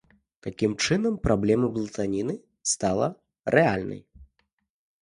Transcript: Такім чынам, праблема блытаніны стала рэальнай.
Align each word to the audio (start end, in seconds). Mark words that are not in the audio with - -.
Такім 0.45 0.71
чынам, 0.85 1.19
праблема 1.27 1.67
блытаніны 1.75 2.35
стала 2.73 3.07
рэальнай. 3.59 4.01